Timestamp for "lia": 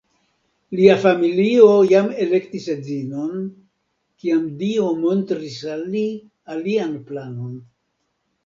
0.77-0.93